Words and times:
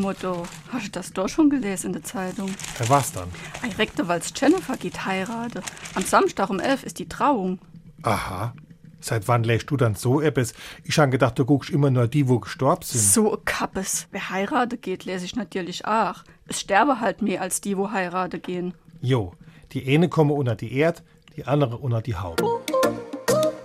Motto, 0.00 0.46
hast 0.72 0.86
du 0.86 0.90
das 0.90 1.12
doch 1.12 1.28
schon 1.28 1.50
gelesen 1.50 1.88
in 1.88 1.92
der 1.94 2.02
Zeitung? 2.02 2.50
Ja, 2.78 2.88
was 2.88 3.12
dann? 3.12 3.28
Ei 3.62 3.68
Rektor, 3.76 4.08
weil's 4.08 4.32
Jennifer 4.34 4.76
geht 4.76 5.06
heirate. 5.06 5.62
Am 5.94 6.02
Samstag 6.02 6.50
um 6.50 6.60
elf 6.60 6.82
ist 6.84 6.98
die 6.98 7.08
Trauung. 7.08 7.58
Aha. 8.02 8.54
Seit 9.00 9.28
wann 9.28 9.44
lässt 9.44 9.70
du 9.70 9.76
dann 9.76 9.94
so 9.94 10.20
etwas? 10.20 10.52
Ich 10.84 10.98
han 10.98 11.10
gedacht, 11.10 11.38
du 11.38 11.44
guckst 11.46 11.70
immer 11.70 11.90
nur 11.90 12.06
die, 12.06 12.28
wo 12.28 12.38
gestorben 12.38 12.82
sind. 12.84 13.00
So 13.00 13.32
ein 13.32 13.44
Kappes. 13.44 14.06
Wer 14.10 14.30
heirate 14.30 14.76
geht, 14.76 15.04
lese 15.04 15.24
ich 15.24 15.36
natürlich 15.36 15.86
auch. 15.86 16.22
Es 16.46 16.60
sterbe 16.60 17.00
halt 17.00 17.22
mehr 17.22 17.40
als 17.40 17.60
die, 17.60 17.76
wo 17.78 17.90
heirate 17.90 18.38
gehen. 18.38 18.74
Jo, 19.00 19.32
die 19.72 19.86
eine 19.94 20.08
komme 20.08 20.34
unter 20.34 20.54
die 20.54 20.74
Erd, 20.74 21.02
die 21.36 21.46
andere 21.46 21.78
unter 21.78 22.02
die 22.02 22.16
Haube. 22.16 22.44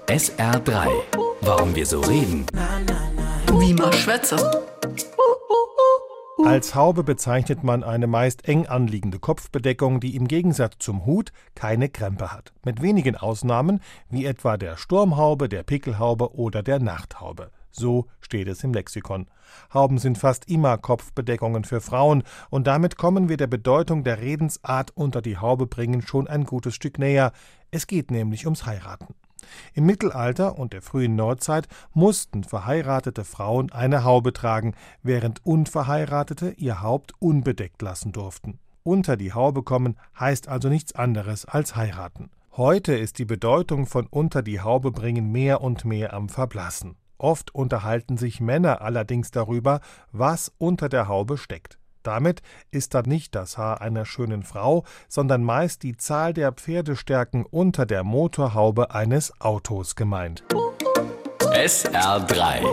SR3. 0.07 0.87
Warum 1.41 1.75
wir 1.75 1.85
so 1.85 1.99
reden. 1.99 2.45
Wie 3.59 3.73
man 3.73 3.91
schwätze. 3.91 4.37
Als 6.45 6.75
Haube 6.75 7.03
bezeichnet 7.03 7.63
man 7.63 7.83
eine 7.83 8.05
meist 8.05 8.47
eng 8.47 8.67
anliegende 8.67 9.17
Kopfbedeckung, 9.17 9.99
die 9.99 10.15
im 10.15 10.27
Gegensatz 10.27 10.75
zum 10.77 11.07
Hut 11.07 11.31
keine 11.55 11.89
Krempe 11.89 12.31
hat. 12.31 12.53
Mit 12.63 12.83
wenigen 12.83 13.15
Ausnahmen, 13.15 13.81
wie 14.11 14.25
etwa 14.25 14.55
der 14.55 14.77
Sturmhaube, 14.77 15.49
der 15.49 15.63
Pickelhaube 15.63 16.35
oder 16.35 16.61
der 16.61 16.79
Nachthaube. 16.79 17.49
So 17.71 18.05
steht 18.21 18.47
es 18.47 18.63
im 18.63 18.73
Lexikon. 18.75 19.25
Hauben 19.73 19.97
sind 19.97 20.19
fast 20.19 20.47
immer 20.47 20.77
Kopfbedeckungen 20.77 21.63
für 21.63 21.81
Frauen, 21.81 22.21
und 22.51 22.67
damit 22.67 22.95
kommen 22.95 23.27
wir 23.27 23.37
der 23.37 23.47
Bedeutung 23.47 24.03
der 24.03 24.21
Redensart 24.21 24.91
unter 24.95 25.23
die 25.23 25.37
Haube 25.37 25.65
bringen 25.65 26.03
schon 26.03 26.27
ein 26.27 26.43
gutes 26.43 26.75
Stück 26.75 26.99
näher. 26.99 27.31
Es 27.71 27.87
geht 27.87 28.11
nämlich 28.11 28.45
ums 28.45 28.67
Heiraten. 28.67 29.15
Im 29.73 29.85
Mittelalter 29.85 30.57
und 30.57 30.73
der 30.73 30.81
frühen 30.81 31.15
Neuzeit 31.15 31.67
mussten 31.93 32.43
verheiratete 32.43 33.23
Frauen 33.23 33.71
eine 33.71 34.03
Haube 34.03 34.33
tragen, 34.33 34.73
während 35.03 35.45
Unverheiratete 35.45 36.51
ihr 36.57 36.81
Haupt 36.81 37.13
unbedeckt 37.19 37.81
lassen 37.81 38.11
durften. 38.11 38.59
Unter 38.83 39.17
die 39.17 39.33
Haube 39.33 39.63
kommen 39.63 39.97
heißt 40.19 40.47
also 40.47 40.69
nichts 40.69 40.93
anderes 40.93 41.45
als 41.45 41.75
heiraten. 41.75 42.29
Heute 42.57 42.95
ist 42.95 43.19
die 43.19 43.25
Bedeutung 43.25 43.85
von 43.85 44.07
unter 44.07 44.41
die 44.41 44.61
Haube 44.61 44.91
bringen 44.91 45.31
mehr 45.31 45.61
und 45.61 45.85
mehr 45.85 46.13
am 46.13 46.29
Verblassen. 46.29 46.95
Oft 47.17 47.53
unterhalten 47.53 48.17
sich 48.17 48.39
Männer 48.39 48.81
allerdings 48.81 49.31
darüber, 49.31 49.81
was 50.11 50.53
unter 50.57 50.87
der 50.87 51.07
Haube 51.07 51.37
steckt. 51.37 51.79
Damit 52.05 52.41
ist 52.69 52.93
dann 52.93 53.05
nicht 53.05 53.33
das 53.33 53.57
Haar 53.57 53.81
einer 53.81 54.05
schönen 54.05 54.43
Frau, 54.43 54.83
sondern 55.07 55.43
meist 55.43 55.81
die 55.83 55.97
Zahl 55.97 56.33
der 56.33 56.51
Pferdestärken 56.51 57.45
unter 57.45 57.85
der 57.85 58.03
Motorhaube 58.03 58.91
eines 58.91 59.41
Autos 59.41 59.95
gemeint. 59.95 60.43
SR3. 61.39 62.63